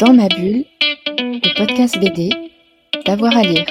[0.00, 0.64] Dans ma bulle,
[1.18, 2.30] le podcast BD,
[3.04, 3.66] d'avoir à lire.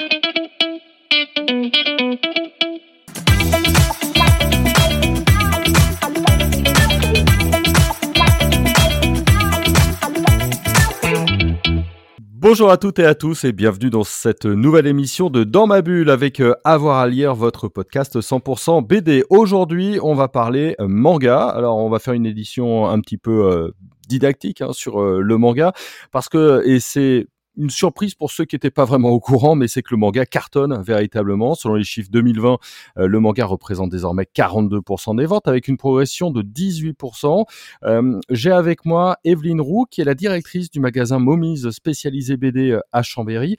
[12.36, 15.82] Bonjour à toutes et à tous et bienvenue dans cette nouvelle émission de Dans ma
[15.82, 19.24] bulle avec euh, Avoir à lire votre podcast 100% BD.
[19.30, 21.48] Aujourd'hui, on va parler euh, manga.
[21.48, 23.70] Alors, on va faire une édition un petit peu euh,
[24.10, 25.72] didactique hein, sur le manga
[26.10, 29.68] parce que et c'est une surprise pour ceux qui n'étaient pas vraiment au courant, mais
[29.68, 31.54] c'est que le manga cartonne véritablement.
[31.54, 32.58] Selon les chiffres 2020,
[32.98, 37.44] euh, le manga représente désormais 42% des ventes avec une progression de 18%.
[37.84, 42.70] Euh, j'ai avec moi Evelyne Roux, qui est la directrice du magasin Momies spécialisé BD
[42.70, 43.56] euh, à Chambéry.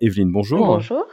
[0.00, 0.66] Evelyne, bonjour.
[0.66, 1.04] Bonjour.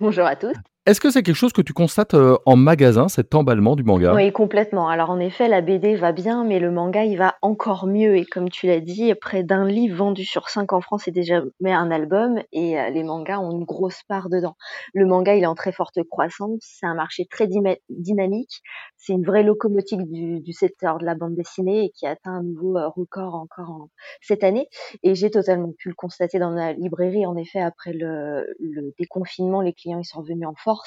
[0.00, 0.54] Bonjour à tous.
[0.88, 4.14] Est-ce que c'est quelque chose que tu constates euh, en magasin, cet emballement du manga?
[4.14, 4.88] Oui, complètement.
[4.88, 8.16] Alors en effet, la BD va bien, mais le manga, il va encore mieux.
[8.16, 11.42] Et comme tu l'as dit, près d'un livre vendu sur cinq en France est déjà
[11.62, 14.56] un album, et euh, les mangas ont une grosse part dedans.
[14.94, 16.60] Le manga, il est en très forte croissance.
[16.62, 17.46] C'est un marché très
[17.90, 18.62] dynamique.
[18.96, 22.78] C'est une vraie locomotive du, secteur de la bande dessinée et qui atteint un nouveau
[22.78, 23.88] euh, record encore
[24.22, 24.70] cette année.
[25.02, 27.26] Et j'ai totalement pu le constater dans la librairie.
[27.26, 30.77] En effet, après le, le déconfinement, les clients ils sont revenus en force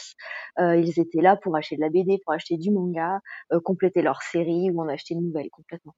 [0.59, 3.20] euh, ils étaient là pour acheter de la BD, pour acheter du manga,
[3.52, 5.95] euh, compléter leur série ou en acheter une nouvelle complètement.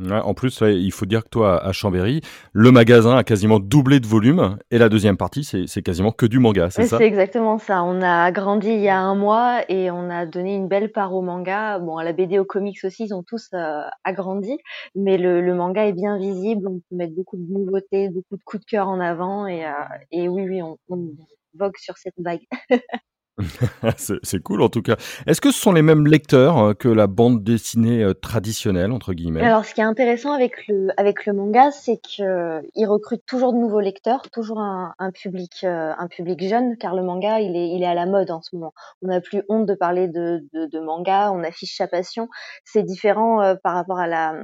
[0.00, 4.06] en plus, il faut dire que toi, à Chambéry, le magasin a quasiment doublé de
[4.06, 6.96] volume et la deuxième partie, c'est quasiment que du manga, c'est ça?
[6.96, 7.82] C'est exactement ça.
[7.84, 11.14] On a grandi il y a un mois et on a donné une belle part
[11.14, 11.78] au manga.
[11.78, 14.56] Bon, à la BD, aux comics aussi, ils ont tous euh, agrandi,
[14.94, 16.66] mais le, manga est bien visible.
[16.66, 19.66] On peut mettre beaucoup de nouveautés, beaucoup de coups de cœur en avant et,
[20.10, 21.10] et oui, oui, on, on
[21.54, 22.46] vogue sur cette vague.
[23.96, 24.96] c'est cool en tout cas.
[25.26, 29.12] Est-ce que ce sont les mêmes lecteurs euh, que la bande dessinée euh, traditionnelle entre
[29.12, 29.40] guillemets?
[29.40, 33.52] Alors ce qui est intéressant avec le avec le manga, c'est que il recrute toujours
[33.52, 37.68] de nouveaux lecteurs, toujours un, public euh, un public jeune, car le manga il est
[37.68, 38.72] il est à la mode en ce moment.
[39.02, 42.28] On n'a plus honte de parler de, de, manga, on affiche sa passion.
[42.64, 44.34] C'est différent par rapport à la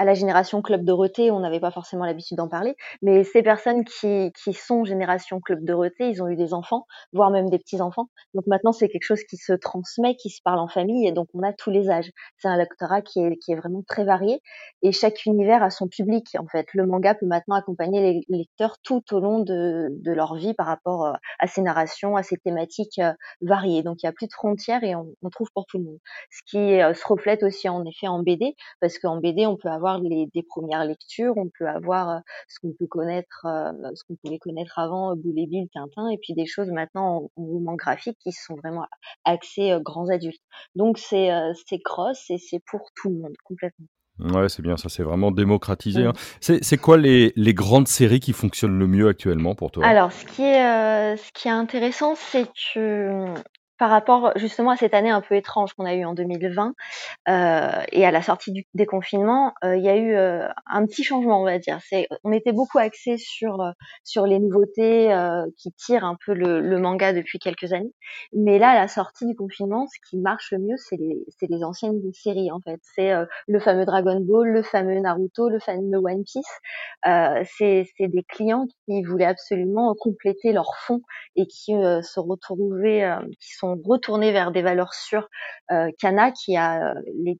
[0.00, 3.84] à la génération Club Dorothée, on n'avait pas forcément l'habitude d'en parler, mais ces personnes
[3.84, 8.08] qui, qui sont génération Club Dorothée, ils ont eu des enfants, voire même des petits-enfants.
[8.32, 11.28] Donc maintenant, c'est quelque chose qui se transmet, qui se parle en famille, et donc
[11.34, 12.10] on a tous les âges.
[12.38, 14.40] C'est un lectorat qui est, qui est vraiment très varié,
[14.80, 16.66] et chaque univers a son public, en fait.
[16.72, 20.66] Le manga peut maintenant accompagner les lecteurs tout au long de, de leur vie par
[20.66, 23.12] rapport euh, à ces narrations, à ces thématiques euh,
[23.42, 23.82] variées.
[23.82, 25.98] Donc il n'y a plus de frontières et on, on, trouve pour tout le monde.
[26.30, 29.68] Ce qui euh, se reflète aussi en effet en BD, parce qu'en BD, on peut
[29.68, 32.18] avoir les, des premières lectures, on peut avoir euh,
[32.48, 36.18] ce qu'on peut connaître, euh, ce qu'on pouvait connaître avant, euh, Boulet Bill, Tintin, et
[36.18, 38.86] puis des choses maintenant en, roman graphique qui sont vraiment
[39.24, 40.42] axées grands adultes.
[40.74, 41.30] Donc c'est
[41.66, 43.86] c'est cross et c'est pour tout le monde complètement.
[44.18, 46.04] Ouais, c'est bien, ça c'est vraiment démocratisé.
[46.04, 46.12] Hein.
[46.40, 49.86] C'est quoi les, les, grandes séries qui fonctionnent le mieux actuellement pour toi?
[49.86, 53.34] Alors, ce qui est, ce qui est intéressant, c'est que
[53.80, 56.74] par rapport justement à cette année un peu étrange qu'on a eue en 2020
[57.28, 61.02] euh, et à la sortie du déconfinement, euh, il y a eu euh, un petit
[61.02, 61.78] changement, on va dire.
[61.88, 63.70] C'est, on était beaucoup axé sur euh,
[64.04, 67.94] sur les nouveautés euh, qui tirent un peu le, le, manga depuis quelques années,
[68.34, 71.48] mais là, à la sortie du confinement, ce qui marche le mieux, c'est les c'est
[71.48, 72.80] les anciennes séries en fait.
[72.94, 73.14] C'est
[73.48, 76.44] le fameux Dragon Ball, le fameux Naruto, le fameux One Piece.
[77.56, 81.00] c'est c'est des clients qui voulaient absolument compléter leur fond
[81.34, 83.08] et qui se retrouvaient,
[83.40, 85.28] qui sont retournés vers des valeurs sûres.
[85.70, 87.34] Euh, Kana, qui a euh,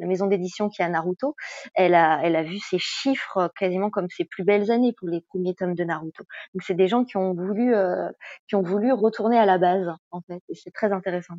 [0.00, 1.34] la maison d'édition qui a Naruto,
[1.74, 5.54] elle a, elle vu ses chiffres quasiment comme ses plus belles années pour les premiers
[5.54, 6.24] tomes de Naruto.
[6.54, 8.08] Donc c'est des gens qui ont voulu, euh,
[8.48, 11.34] qui ont voulu retourner à la base en fait, et c'est très intéressant.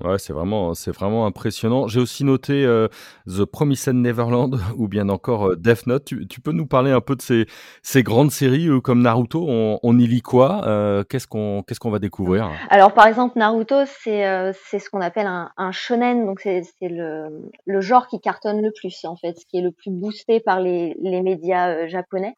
[0.00, 1.86] Ouais, c'est vraiment, c'est vraiment impressionnant.
[1.86, 2.88] J'ai aussi noté euh,
[3.26, 6.04] The Promised Neverland ou bien encore euh, Death Note.
[6.04, 9.46] Tu, peux nous parler un peu de ces, grandes séries euh, comme Naruto?
[9.48, 10.62] On, y lit quoi?
[11.08, 12.50] Qu'est-ce qu'on qu'est-ce qu'on va découvrir?
[12.70, 18.06] Alors par exemple Naruto, c'est c'est ce qu'on appelle un, shonen, donc c'est le, genre
[18.08, 21.86] qui cartonne le plus en fait, ce qui est le plus boosté par les, médias
[21.86, 22.36] japonais.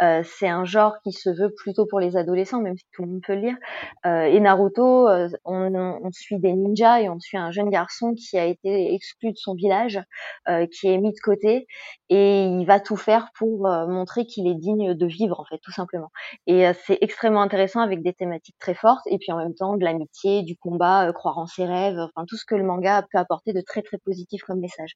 [0.00, 3.20] c'est un genre qui se veut plutôt pour les adolescents, même si tout le monde
[3.24, 3.56] peut le lire.
[4.04, 5.08] et Naruto,
[5.44, 9.36] on suit des ninjas et on suit un jeune garçon qui a été exclu de
[9.36, 10.00] son village,
[10.48, 11.66] euh, qui est mis de côté
[12.08, 15.58] et il va tout faire pour euh, montrer qu'il est digne de vivre en fait
[15.62, 16.10] tout simplement.
[16.46, 19.76] Et euh, c'est extrêmement intéressant avec des thématiques très fortes et puis en même temps
[19.76, 23.18] de l'amitié, du combat, croire en ses rêves, enfin tout ce que le manga peut
[23.18, 24.92] apporter de très très positif comme message.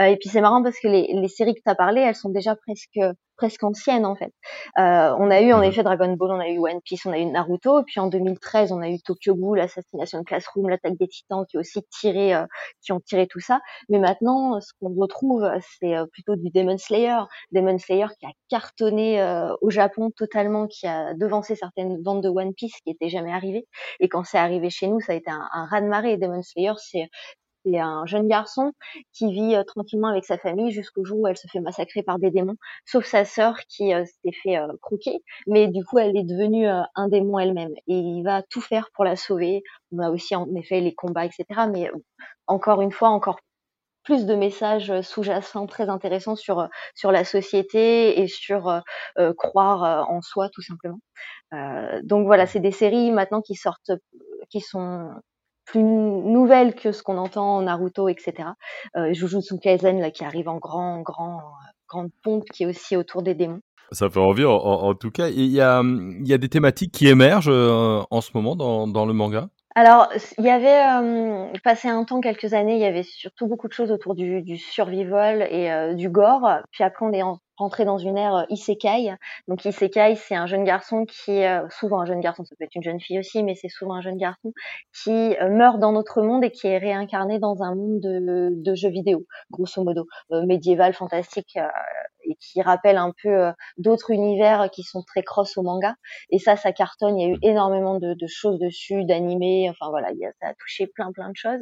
[0.00, 2.30] et puis c'est marrant parce que les, les séries que tu as parlé, elles sont
[2.30, 2.98] déjà presque
[3.42, 4.32] presque ancienne en fait.
[4.78, 7.12] Euh, on a eu en mmh effet Dragon Ball, on a eu One Piece, on
[7.12, 10.96] a eu Naruto, et puis en 2013 on a eu Tokyo Ghoul, l'assassination Classroom, l'attaque
[10.96, 12.46] des Titans qui aussi tiré, euh,
[12.82, 13.60] qui ont tiré tout ça.
[13.88, 15.44] Mais maintenant, ce qu'on retrouve,
[15.80, 17.18] c'est euh, plutôt du Demon Slayer,
[17.50, 19.02] Demon Slayer qui a cartonné
[19.60, 23.66] au Japon totalement, qui a devancé certaines ventes de One Piece qui étaient jamais arrivées.
[23.98, 26.16] Et quand c'est arrivé chez nous, ça a été un, un raz de marée.
[26.16, 27.08] Demon Slayer, c'est
[27.64, 28.72] c'est un jeune garçon
[29.12, 32.18] qui vit euh, tranquillement avec sa famille jusqu'au jour où elle se fait massacrer par
[32.18, 32.56] des démons,
[32.86, 36.66] sauf sa sœur qui euh, s'est fait euh, croquer, mais du coup elle est devenue
[36.66, 39.62] un démon elle-même et il va tout faire pour la sauver.
[39.92, 41.44] On a aussi en effet les combats, etc.
[41.72, 41.90] Mais
[42.46, 43.38] encore une fois, encore
[44.04, 48.82] plus de messages sous-jacents très intéressants sur sur la société et sur
[49.36, 50.98] croire en soi tout simplement.
[52.02, 53.92] donc voilà, c'est des séries maintenant qui sortent,
[54.50, 55.10] qui sont
[55.64, 58.50] plus nouvelle que ce qu'on entend en Naruto, etc.
[58.96, 61.40] Euh, Jujutsu Kaisen là, qui arrive en grand, grand,
[61.88, 63.60] grande pompe, qui est aussi autour des démons.
[63.92, 65.28] Ça fait envie en, tout cas.
[65.28, 65.82] Il y a,
[66.20, 69.48] y a des thématiques qui émergent euh, en ce moment dans, dans le manga?
[69.74, 73.68] Alors, il y avait euh, passé un temps, quelques années, il y avait surtout beaucoup
[73.68, 76.46] de choses autour du, du survival et euh, du gore.
[76.72, 79.14] Puis après, on est en, rentrer dans une ère euh, isekai.
[79.48, 82.74] Donc isekai, c'est un jeune garçon qui euh, souvent un jeune garçon, ça peut être
[82.74, 84.52] une jeune fille aussi, mais c'est souvent un jeune garçon
[84.92, 88.74] qui euh, meurt dans notre monde et qui est réincarné dans un monde de, de
[88.74, 91.58] jeux vidéo, grosso modo, médiéval, fantastique,
[92.24, 95.94] et qui rappelle un peu d'autres univers qui sont très cross au manga.
[96.30, 97.18] Et ça, ça cartonne.
[97.18, 99.68] Il y a eu énormément de, de choses dessus, d'animés.
[99.70, 101.60] Enfin voilà, il y a, ça a touché plein plein de choses.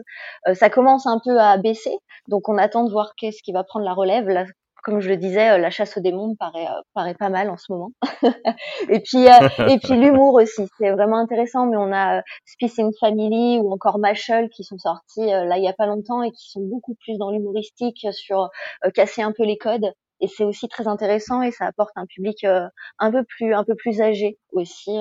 [0.54, 1.96] ça commence un peu à baisser,
[2.28, 4.28] donc on attend de voir qu'est-ce qui va prendre la relève.
[4.28, 4.44] Là,
[4.82, 7.56] comme je le disais, euh, la chasse aux démons paraît euh, paraît pas mal en
[7.56, 7.90] ce moment.
[8.88, 11.66] et puis euh, et puis l'humour aussi, c'est vraiment intéressant.
[11.66, 15.68] Mais on a Space in Family ou encore Mashal qui sont sortis là il y
[15.68, 18.48] a pas longtemps et qui sont beaucoup plus dans l'humoristique sur
[18.94, 19.92] casser un peu les codes.
[20.20, 23.74] Et c'est aussi très intéressant et ça apporte un public un peu plus un peu
[23.74, 24.92] plus âgé aussi.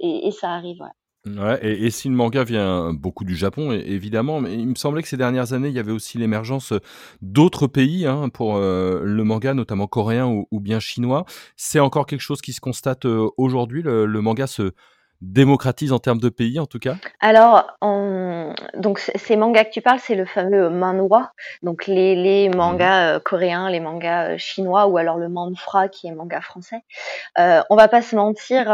[0.00, 0.80] Et, et, ça arrive.
[0.80, 0.88] Ouais.
[1.26, 5.02] Ouais, et, et, si le manga vient beaucoup du Japon, évidemment, mais il me semblait
[5.02, 6.72] que ces dernières années, il y avait aussi l'émergence
[7.20, 11.26] d'autres pays hein, pour euh, le manga, notamment coréen ou, ou bien chinois.
[11.56, 13.82] C'est encore quelque chose qui se constate euh, aujourd'hui.
[13.82, 14.72] Le, le, manga se
[15.20, 16.96] démocratise en termes de pays, en tout cas?
[17.20, 18.54] Alors, on...
[18.78, 21.32] donc ces mangas que tu parles, c'est le fameux manhwa,
[21.62, 26.06] donc les, les mmh mangas euh, coréens, les mangas chinois, ou alors le manfra qui
[26.06, 26.82] est manga français.
[27.38, 28.70] Euh, on va pas se mentir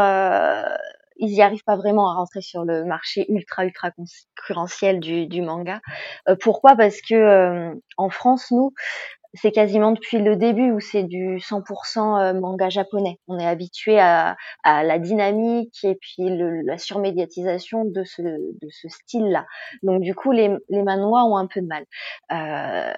[1.19, 5.41] ils y arrivent pas vraiment à rentrer sur le marché ultra ultra concurrentiel du, du
[5.41, 5.81] manga.
[6.29, 6.75] Euh, pourquoi?
[6.75, 8.73] Parce que euh, en France, nous,
[9.33, 13.19] c'est quasiment depuis le début où c'est du 100% euh, manga japonais.
[13.27, 18.67] On est habitué à, à, la dynamique et puis le, la surmédiatisation de ce, de
[18.69, 19.45] ce style-là.
[19.83, 21.85] Donc du coup, les, les manois ont un peu de mal.
[22.31, 22.93] Euh,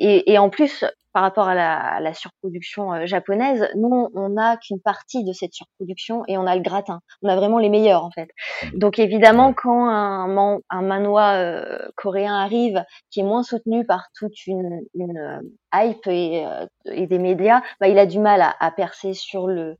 [0.00, 4.28] et, et, en plus, par rapport à la, à la surproduction euh, japonaise, nous, on
[4.30, 7.00] n'a qu'une partie de cette surproduction et on a le gratin.
[7.22, 8.28] On a vraiment les meilleurs, en fait.
[8.74, 14.06] Donc, évidemment, quand un, man, un manoir euh, coréen arrive, qui est moins soutenu par
[14.18, 15.40] toute une, une euh,
[15.74, 16.44] hype et,
[16.86, 19.76] et, des médias, bah, il a du mal à, à percer sur le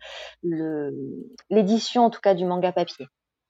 [1.51, 3.07] l'édition, en tout cas, du manga papier.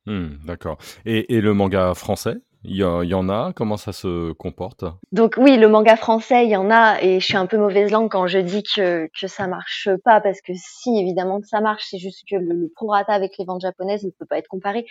[0.06, 0.78] Hmm, D'accord.
[1.04, 2.36] Et, et le manga français?
[2.62, 4.84] Il y, en a Comment ça se comporte?
[5.12, 7.90] Donc oui, le manga français, il y en a, et je suis un peu mauvaise
[7.90, 11.62] langue quand je dis que, que ça marche pas, parce que si, évidemment que ça
[11.62, 14.48] marche, c'est juste que le, le prorata avec les ventes japonaises ne peut pas être
[14.48, 14.84] comparé.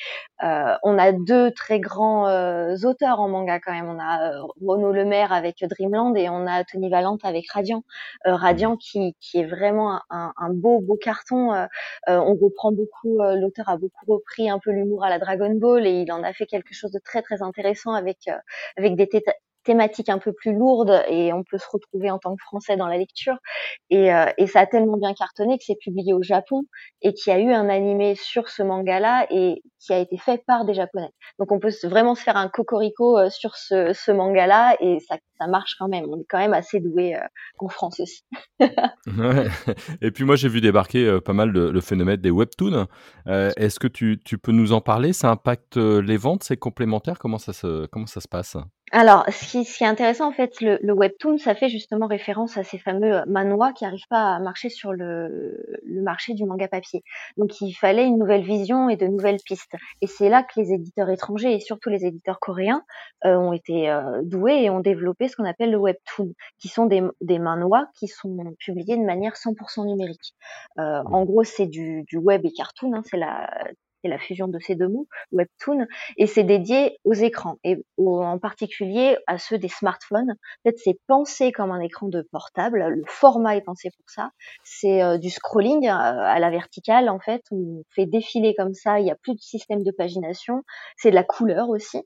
[0.43, 3.87] Euh, on a deux très grands euh, auteurs en manga quand même.
[3.87, 7.83] On a euh, Renaud Lemaire avec Dreamland, et on a Tony Valente avec Radiant.
[8.25, 11.67] Euh, Radiant qui, qui est vraiment un, un beau, beau carton.
[12.07, 16.01] On reprend beaucoup, l'auteur a beaucoup repris un peu l'humour à la Dragon Ball, et
[16.01, 18.37] il en a fait quelque chose de très, très intéressant intéressant avec euh,
[18.77, 19.07] avec des
[19.63, 22.87] thématiques un peu plus lourdes et on peut se retrouver en tant que Français dans
[22.87, 23.37] la lecture.
[23.89, 26.63] Et, euh, et ça a tellement bien cartonné que c'est publié au Japon
[27.01, 30.43] et qu'il y a eu un animé sur ce manga-là et qui a été fait
[30.45, 31.09] par des Japonais.
[31.39, 35.47] Donc on peut vraiment se faire un cocorico euh, sur ce, manga-là et ça, ça
[35.47, 36.05] marche quand même.
[36.09, 37.15] On est quand même assez doué
[37.59, 38.23] en France aussi.
[40.01, 42.87] Et puis moi j'ai vu débarquer pas mal le, le phénomène des webtoons.
[43.27, 45.13] Euh, Est-ce que tu, tu, peux nous en parler?
[45.13, 46.43] Ça impacte les ventes?
[46.43, 47.19] C'est complémentaire?
[47.19, 48.57] Comment ça se, comment ça se passe?
[48.91, 52.57] Alors, ce qui, ce qui, est intéressant, en fait, le, webtoon, ça fait justement référence
[52.57, 57.03] à ces fameux manois qui n'arrivent pas à marcher sur le, marché du manga papier.
[57.37, 59.75] Donc, il fallait une nouvelle vision et de nouvelles pistes.
[60.01, 62.83] Et c'est là que les éditeurs étrangers et surtout les éditeurs coréens
[63.25, 66.85] euh, ont été euh, doués et ont développé ce qu'on appelle le webtoon, qui sont
[66.85, 70.33] des, des manois qui sont publiés de manière 100% numérique.
[70.79, 73.49] Euh, en gros, c'est du, du, web et cartoon, hein, c'est la
[74.01, 75.85] c'est la fusion de ces deux mots, webtoon,
[76.17, 80.31] et c'est dédié aux écrans et en particulier à ceux des smartphones.
[80.31, 82.85] En fait, c'est pensé comme un écran de portable.
[82.87, 84.31] Le format est pensé pour ça.
[84.63, 87.43] C'est euh, du scrolling euh, à la verticale en fait.
[87.51, 88.99] On fait défiler comme ça.
[88.99, 90.63] Il n'y a plus de système de pagination.
[90.97, 92.01] C'est de la couleur aussi.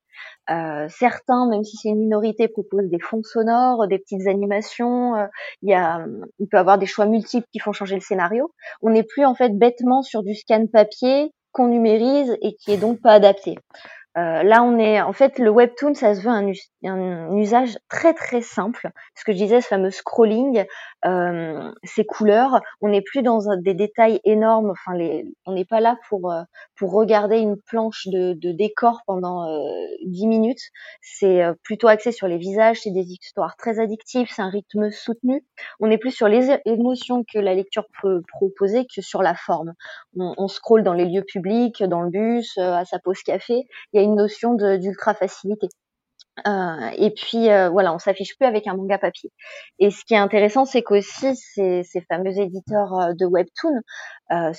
[0.49, 5.15] Euh, certains, même si c'est une minorité, proposent des fonds sonores, des petites animations.
[5.61, 6.05] il y a,
[6.39, 8.51] on peut avoir des choix multiples qui font changer le scénario.
[8.81, 12.77] On n'est plus en fait bêtement sur du scan papier qu'on numérise et qui est
[12.77, 13.57] donc pas adapté.
[14.15, 18.41] Euh, là, on est en fait le webtoon, ça se veut un, usage très très
[18.41, 18.91] simple.
[19.15, 20.65] Ce que je disais, ce fameux scrolling,
[21.05, 24.69] euh, ces couleurs, on n'est plus dans des détails énormes.
[24.69, 26.43] Enfin, les, on n'est pas là pour euh,
[26.75, 30.61] pour regarder une planche de, de décor pendant euh, 10 minutes.
[31.01, 32.81] C'est euh, plutôt axé sur les visages.
[32.81, 34.27] C'est des histoires très addictives.
[34.29, 35.43] C'est un rythme soutenu.
[35.79, 39.73] On est plus sur les émotions que la lecture peut proposer que sur la forme.
[40.17, 43.65] On, on scrolle dans les lieux publics, dans le bus, à sa pause café.
[44.03, 45.67] Une notion d'ultra facilité.
[46.47, 49.31] Euh, et puis euh, voilà, on s'affiche plus avec un manga papier.
[49.79, 53.81] Et ce qui est intéressant, c'est qu'aussi ces, fameux éditeurs euh, de webtoon,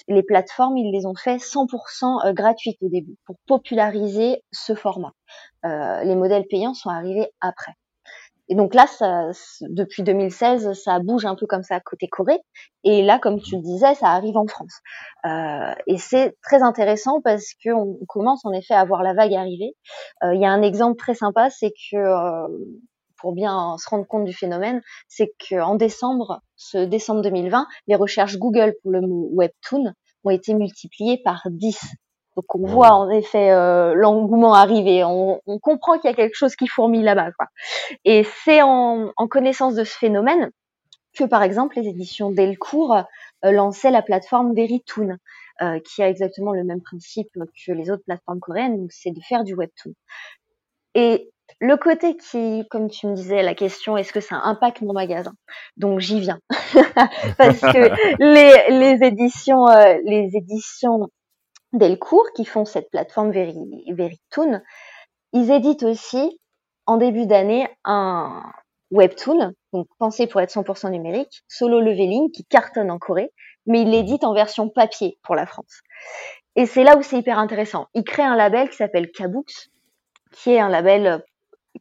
[0.09, 5.13] les plateformes, ils les ont fait 100% gratuites au début pour populariser ce format.
[5.65, 7.73] les modèles payants sont arrivés après.
[8.49, 9.31] Et donc là, ça,
[9.63, 12.39] depuis 2016, ça bouge un peu comme ça côté Corée.
[12.83, 14.81] Et là, comme tu le disais, ça arrive en France.
[15.25, 19.75] Euh, et c'est très intéressant parce qu'on commence en effet à voir la vague arriver.
[20.23, 22.49] Euh, il y a un exemple très sympa, c'est que euh,
[23.19, 28.37] pour bien se rendre compte du phénomène, c'est qu'en décembre, ce décembre 2020, les recherches
[28.37, 29.93] Google pour le mot webtoon
[30.25, 31.79] ont été multipliées par 10
[32.37, 36.37] donc on voit en effet euh, l'engouement arriver, on, on comprend qu'il y a quelque
[36.37, 37.31] chose qui fourmille là-bas.
[37.33, 37.47] Quoi.
[38.05, 40.51] Et c'est en, en, connaissance de ce phénomène
[41.17, 42.97] que par exemple les éditions Delcourt
[43.45, 45.17] euh, lançaient la plateforme Verytoon,
[45.63, 49.21] euh, qui a exactement le même principe que les autres plateformes coréennes, donc c'est de
[49.21, 49.93] faire du webtoon.
[50.95, 54.93] Et le côté qui, comme tu me disais, la question est-ce que ça impacte mon
[54.93, 55.35] magasin?
[55.77, 56.41] Donc j'y viens
[57.39, 61.09] parce que les, les éditions, euh, les éditions
[61.75, 64.63] Delcourt, qui font cette plateforme Verytoon,
[65.33, 66.41] ils éditent aussi
[66.87, 68.43] en début d'année un
[68.91, 73.33] webtoon, donc pensé pour être 100% numérique, Solo Leveling, qui cartonne en Corée,
[73.67, 75.81] mais ils l'éditent en version papier pour la France.
[76.57, 77.89] Et c'est là où c'est hyper intéressant.
[77.95, 79.71] Ils créent un label qui s'appelle Kabooks,
[80.33, 81.25] qui est un label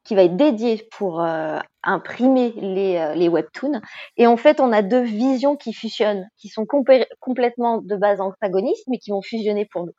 [0.04, 3.82] qui va être dédié pour euh, imprimer les, euh, les, webtoons.
[4.18, 8.86] Et en fait, on a deux visions qui fusionnent, qui sont complètement de base antagonistes,
[8.88, 9.94] mais qui vont fusionner pour nous.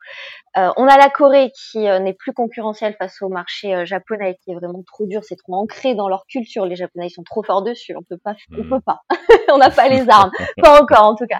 [0.57, 4.51] Euh, on a la Corée qui euh, n'est plus concurrentielle face au marché japonais, qui
[4.51, 6.65] est vraiment trop dur, c'est trop ancré dans leur culture.
[6.65, 9.01] Les Japonais ils sont trop forts dessus, on peut pas, on peut pas,
[9.53, 11.39] on n'a pas les armes, pas encore en tout cas.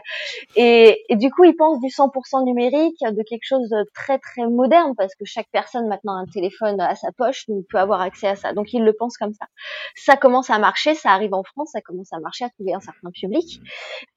[0.55, 4.47] Et, et, du coup, ils pensent du 100% numérique, de quelque chose de très très
[4.47, 8.01] moderne, parce que chaque personne maintenant a un téléphone à sa poche, donc peut avoir
[8.01, 8.53] accès à ça.
[8.53, 9.45] Donc ils le pensent comme ça.
[9.95, 12.79] Ça commence à marcher, ça arrive en France, ça commence à marcher, à trouver un
[12.79, 13.61] certain public.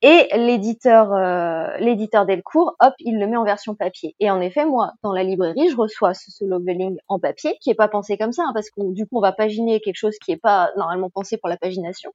[0.03, 4.15] Et l'éditeur, euh, l'éditeur Delcourt, hop, il le met en version papier.
[4.21, 7.71] Et en effet, moi dans la librairie, je reçois ce solo leveling en papier, qui
[7.71, 10.17] est pas pensé comme ça, hein, parce que du coup, on va paginer quelque chose
[10.25, 12.13] qui est pas normalement pensé pour la pagination.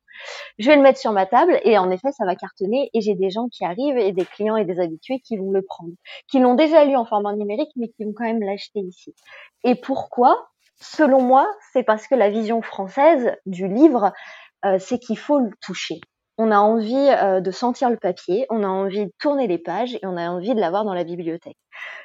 [0.60, 3.16] Je vais le mettre sur ma table, et en effet, ça va cartonner, et j'ai
[3.16, 5.94] des gens qui arrivent, et des clients et des habitués qui vont le prendre,
[6.30, 9.14] qui l'ont déjà lu en format numérique, mais qui vont quand même l'acheter ici.
[9.64, 10.50] Et pourquoi?
[10.84, 14.12] Selon moi, c'est parce que la vision française du livre,
[14.66, 16.02] euh, c'est qu'il faut le toucher
[16.38, 19.96] on a envie euh, de sentir le papier, on a envie de tourner les pages
[19.96, 21.58] et on a envie de l'avoir dans la bibliothèque.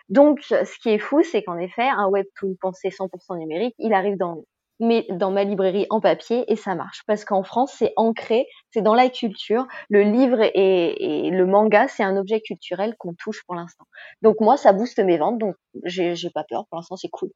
[0.09, 4.17] Donc, ce qui est fou, c'est qu'en effet, un webtoon pensé 100% numérique, il arrive
[4.17, 4.43] dans,
[4.81, 8.83] mais dans ma librairie en papier et ça marche parce qu'en France, c'est ancré, c'est
[8.83, 9.67] dans la culture.
[9.89, 13.85] Le livre et, et le manga, c'est un objet culturel qu'on touche pour l'instant.
[14.23, 15.55] Donc moi, ça booste mes ventes, donc
[15.85, 16.65] j'ai pas peur.
[16.71, 17.31] Pour l'instant, c'est cool.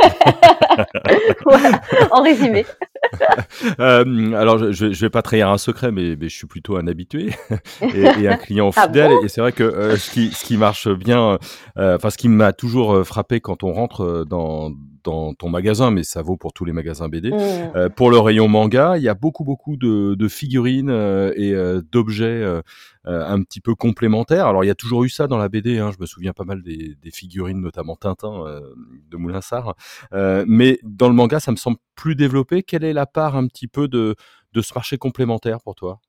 [1.44, 1.80] voilà,
[2.10, 2.64] en résumé.
[3.80, 6.86] euh, alors, je, je vais pas trahir un secret, mais, mais je suis plutôt un
[6.86, 7.30] habitué
[7.82, 9.12] et, et un client ah fidèle.
[9.22, 11.38] et c'est vrai que euh, ce, qui, ce qui marche bien,
[11.78, 14.70] euh, enfin, ce qui m'a toujours frappé quand on rentre dans,
[15.04, 17.30] dans ton magasin, mais ça vaut pour tous les magasins BD.
[17.30, 17.90] Mmh.
[17.96, 20.90] pour le rayon manga, il y a beaucoup, beaucoup de, de figurines
[21.36, 21.54] et
[21.90, 22.60] d'objets
[23.04, 24.46] un petit peu complémentaires.
[24.46, 25.78] Alors, il y a toujours eu ça dans la BD.
[25.78, 28.44] Hein, je me souviens pas mal des, des figurines, notamment Tintin
[29.10, 29.74] de Moulinsart.
[30.46, 32.62] mais dans le manga, ça me semble plus développé.
[32.62, 34.16] Quelle est la part un petit peu de,
[34.52, 36.00] de ce marché complémentaire pour toi?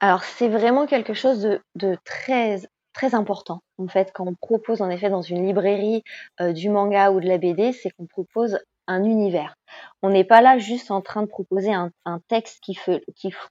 [0.00, 2.60] Alors, c'est vraiment quelque chose de, de, très
[2.94, 6.02] très important en fait quand on propose en effet dans une librairie
[6.40, 9.56] euh, du manga ou de la BD, c'est qu'on propose un univers.
[10.02, 11.90] On n'est pas là juste en train de proposer un,
[12.28, 12.76] texte qui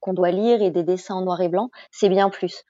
[0.01, 1.69] qu'on doit lire et des dessins en noir et blanc.
[1.91, 2.63] C'est bien plus.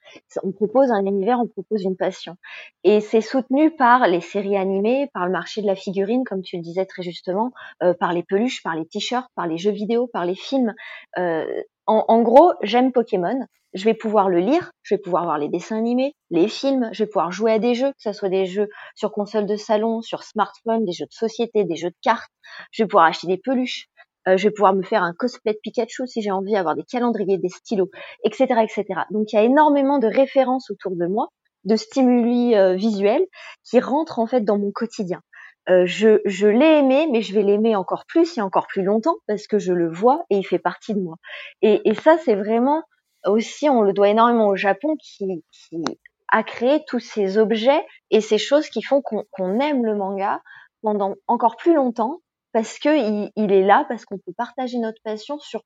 [0.44, 2.38] On propose un univers, on propose une passion.
[2.84, 6.58] Et c'est soutenu par les séries animées, par le marché de la figurine, comme tu
[6.58, 10.08] le disais très justement, euh, par les peluches, par les t-shirts, par les jeux vidéo,
[10.08, 10.74] par les films.
[11.18, 11.46] Euh,
[11.86, 13.46] en, gros, j'aime Pokémon.
[13.74, 17.04] Je vais pouvoir le lire, je vais pouvoir voir les dessins animés, les films, je
[17.04, 20.02] vais pouvoir jouer à des jeux, que ce soit des jeux sur console de salon,
[20.02, 22.30] sur smartphone, des jeux de société, des jeux de cartes.
[22.72, 23.88] Je vais pouvoir acheter des peluches.
[24.28, 26.84] Euh, je vais pouvoir me faire un cosplay de Pikachu si j'ai envie, avoir des
[26.84, 27.90] calendriers, des stylos,
[28.24, 29.02] etc., etc.
[29.12, 31.28] Donc il y a énormément de références autour de moi,
[31.66, 33.26] de stimuli euh, visuels
[33.64, 35.22] qui rentrent en fait dans mon quotidien.
[35.70, 39.16] Euh, je, je l'ai aimé, mais je vais l'aimer encore plus et encore plus longtemps
[39.28, 41.16] parce que je le vois et il fait partie de moi.
[41.62, 42.84] Et, et ça, c'est vraiment
[43.26, 45.84] aussi, on le doit énormément au Japon qui, qui
[46.30, 50.42] a créé tous ces objets et ces choses qui font qu'on aime le manga
[50.82, 52.20] pendant encore plus longtemps
[52.54, 55.64] parce que il, il est là, parce qu'on peut partager notre passion sur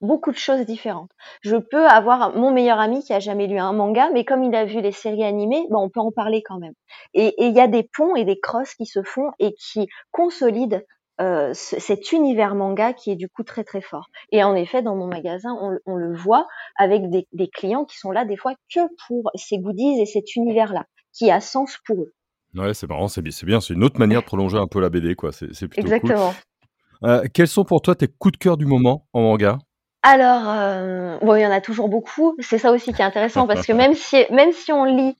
[0.00, 1.10] beaucoup de choses différentes.
[1.42, 4.54] Je peux avoir mon meilleur ami qui a jamais lu un manga, mais comme il
[4.54, 6.74] a vu les séries animées, ben on peut en parler quand même.
[7.14, 10.80] Et il y a des ponts et des crosses qui se font et qui consolident
[11.20, 14.06] euh, cet univers manga qui est du coup très très fort.
[14.32, 17.96] Et en effet, dans mon magasin, on, on le voit avec des, des, clients qui
[17.96, 22.02] sont là des fois que pour ces goodies et cet univers-là, qui a sens pour
[22.02, 22.12] eux.
[22.56, 25.14] Ouais, c'est marrant, c'est bien, c'est une autre manière de prolonger un peu la BD,
[25.14, 25.30] quoi.
[25.32, 26.32] C'est plutôt Exactement.
[26.32, 27.10] Cool.
[27.10, 29.58] Euh, quels sont pour toi tes coups de cœur du moment en manga?
[30.02, 32.36] Alors, euh, bon, il y en a toujours beaucoup.
[32.38, 35.18] C'est ça aussi qui est intéressant parce que même si, même si on lit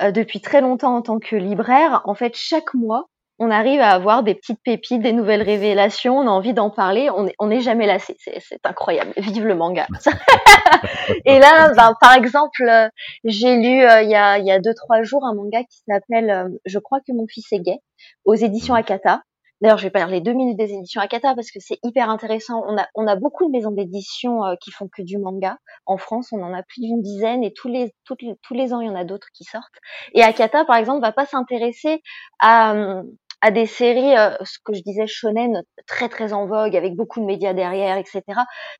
[0.00, 3.90] euh, depuis très longtemps en tant que libraire, en fait, chaque mois, on arrive à
[3.90, 7.86] avoir des petites pépites, des nouvelles révélations, on a envie d'en parler, on n'est jamais
[7.86, 8.16] lassé.
[8.18, 9.12] C'est incroyable.
[9.16, 9.86] Vive le manga.
[11.24, 12.88] Et là, ben, par exemple, euh,
[13.24, 16.48] j'ai lu il y a, il y a deux, trois jours un manga qui s'appelle
[16.64, 17.78] Je crois que mon fils est gay
[18.24, 19.22] aux éditions Akata.
[19.60, 22.62] D'ailleurs, je vais parler deux minutes des éditions Akata parce que c'est hyper intéressant.
[22.66, 25.56] On a, on a beaucoup de maisons d'édition euh, qui font que du manga.
[25.86, 28.88] En France, on en a plus d'une dizaine et tous les, tous les ans, il
[28.88, 29.78] y en a d'autres qui sortent.
[30.12, 32.02] Et Akata, par exemple, va pas s'intéresser
[32.40, 32.74] à,
[33.44, 37.20] à des séries, euh, ce que je disais, shonen, très très en vogue, avec beaucoup
[37.20, 38.22] de médias derrière, etc.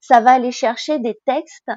[0.00, 1.70] Ça va aller chercher des textes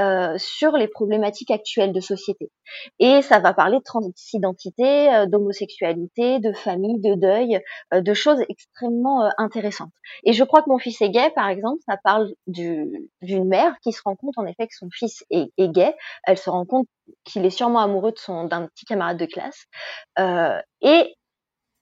[0.00, 2.50] euh, sur les problématiques actuelles de société.
[2.98, 7.60] Et ça va parler de transidentité, euh, d'homosexualité, de famille, de deuil,
[7.92, 9.92] euh, de choses extrêmement intéressantes.
[10.24, 12.88] Et je crois que mon fils est gay, par exemple, ça parle d'une
[13.44, 15.94] mère qui se rend compte en effet que son fils est, est gay.
[16.24, 16.86] Elle se rend compte
[17.24, 19.66] qu'il est sûrement amoureux de son d'un petit camarade de classe.
[20.80, 21.14] et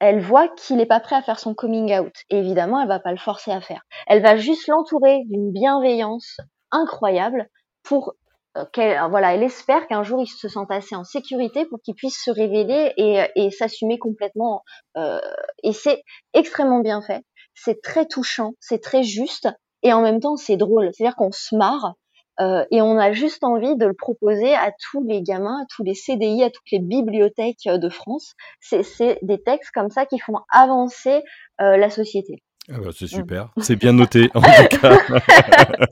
[0.01, 2.15] elle voit qu'il n'est pas prêt à faire son coming out.
[2.31, 3.83] Et évidemment, elle va pas le forcer à faire.
[4.07, 6.39] Elle va juste l'entourer d'une bienveillance
[6.71, 7.49] incroyable
[7.83, 8.15] pour
[8.57, 11.95] euh, qu'elle, voilà, elle espère qu'un jour il se sente assez en sécurité pour qu'il
[11.95, 14.63] puisse se révéler et, et s'assumer complètement.
[14.97, 15.21] Euh,
[15.63, 16.03] et c'est
[16.35, 17.25] extrêmement bien fait.
[17.55, 19.49] C'est très touchant, c'est très juste
[19.83, 20.91] et en même temps c'est drôle.
[20.93, 21.95] C'est-à-dire qu'on se marre
[22.41, 25.83] euh, et on a juste envie de le proposer à tous les gamins, à tous
[25.83, 28.35] les CDI, à toutes les bibliothèques euh, de France.
[28.61, 31.23] C'est des textes comme ça qui font avancer
[31.61, 32.43] euh, la société.
[32.71, 33.09] Ah bah, c'est mmh.
[33.09, 34.99] super, c'est bien noté en tout cas.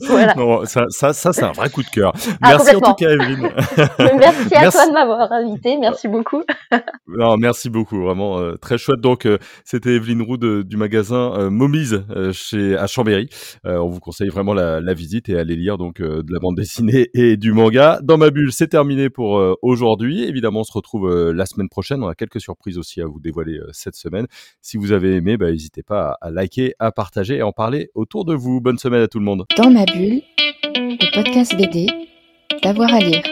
[0.09, 0.35] voilà.
[0.35, 2.13] non, ça, ça, ça c'est un vrai coup de cœur.
[2.43, 3.49] Ah, merci en tout cas, Evelyne.
[3.99, 6.43] merci à toi de m'avoir invité, merci beaucoup.
[7.09, 9.01] non, merci beaucoup, vraiment euh, très chouette.
[9.01, 13.31] Donc, euh, c'était Evelyne Roux du magasin euh, Momise chez à Chambéry.
[13.65, 17.09] on vous conseille vraiment la, la, visite et aller lire donc de la bande dessinée
[17.15, 18.01] et du manga.
[18.03, 20.25] Dans ma bulle, c'est terminé pour aujourd'hui.
[20.25, 22.03] Évidemment, on se retrouve la semaine prochaine.
[22.03, 24.27] On a quelques surprises aussi à vous dévoiler cette semaine.
[24.61, 28.25] Si vous avez aimé, bah, n'hésitez pas à liker à partager et en parler autour
[28.25, 28.61] de vous.
[28.61, 29.45] Bonne semaine à tout le monde.
[29.57, 30.23] Dans ma bulle,
[30.75, 31.87] le podcast BD,
[32.63, 33.23] d'avoir à lire.